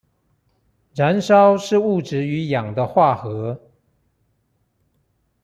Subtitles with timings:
[0.95, 3.61] 燃燒是物質與氧的化合